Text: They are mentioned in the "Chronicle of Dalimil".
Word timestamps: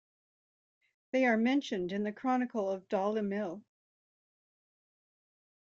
They 1.11 1.25
are 1.27 1.37
mentioned 1.37 1.91
in 1.91 2.01
the 2.01 2.11
"Chronicle 2.11 2.71
of 2.71 2.89
Dalimil". 2.89 3.61